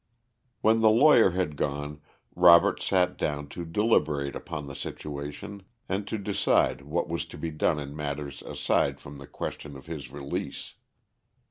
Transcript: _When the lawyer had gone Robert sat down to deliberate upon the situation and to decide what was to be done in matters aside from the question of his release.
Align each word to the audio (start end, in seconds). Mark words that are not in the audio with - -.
_When 0.61 0.79
the 0.81 0.89
lawyer 0.89 1.29
had 1.29 1.55
gone 1.55 2.01
Robert 2.35 2.81
sat 2.81 3.19
down 3.19 3.47
to 3.49 3.63
deliberate 3.65 4.35
upon 4.35 4.65
the 4.65 4.73
situation 4.73 5.61
and 5.87 6.07
to 6.07 6.17
decide 6.17 6.81
what 6.81 7.07
was 7.07 7.23
to 7.27 7.37
be 7.37 7.51
done 7.51 7.79
in 7.79 7.95
matters 7.95 8.41
aside 8.41 8.99
from 8.99 9.19
the 9.19 9.27
question 9.27 9.77
of 9.77 9.85
his 9.85 10.11
release. 10.11 10.73